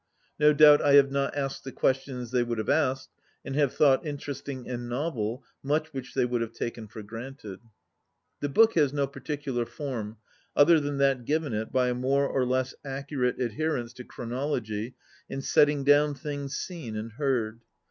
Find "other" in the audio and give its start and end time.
10.55-10.79